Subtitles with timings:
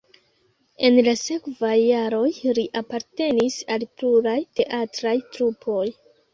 [0.87, 2.25] En la sekvaj jaroj
[2.61, 5.89] li apartenis al pluraj teatraj trupoj.